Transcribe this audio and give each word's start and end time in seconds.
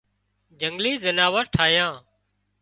جنگلِي 0.59 0.93
زناور 1.03 1.43
ٺاهيان 1.53 1.93